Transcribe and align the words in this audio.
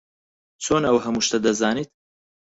چۆن 0.63 0.83
ئەو 0.87 0.97
هەموو 1.05 1.25
شتە 1.27 1.37
دەزانیت؟ 1.45 1.89